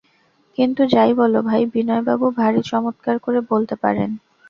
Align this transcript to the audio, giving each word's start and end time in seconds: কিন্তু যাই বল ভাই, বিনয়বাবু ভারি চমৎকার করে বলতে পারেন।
কিন্তু 0.57 0.81
যাই 0.93 1.11
বল 1.19 1.33
ভাই, 1.41 1.61
বিনয়বাবু 1.73 2.27
ভারি 2.39 2.61
চমৎকার 2.71 3.15
করে 3.25 3.39
বলতে 3.51 3.75
পারেন। 3.83 4.09